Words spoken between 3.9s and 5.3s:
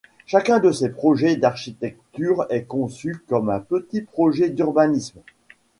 projet d'urbanisme.